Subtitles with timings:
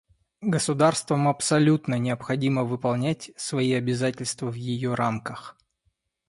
[0.55, 5.55] Государствам абсолютно необходимо выполнять свои обязательства в ее рамках.